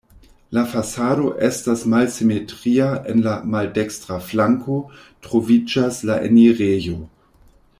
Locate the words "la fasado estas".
0.57-1.83